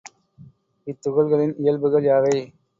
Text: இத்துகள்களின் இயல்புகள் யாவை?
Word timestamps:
இத்துகள்களின் 0.87 1.55
இயல்புகள் 1.59 2.05
யாவை? 2.05 2.35